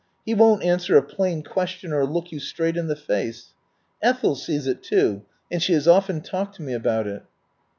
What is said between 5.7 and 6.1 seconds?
has